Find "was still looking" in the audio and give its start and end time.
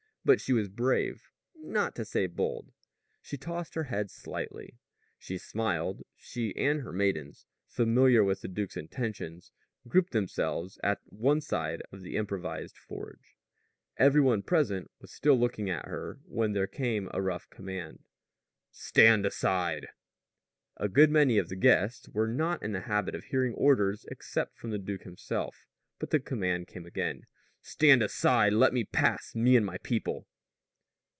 14.99-15.71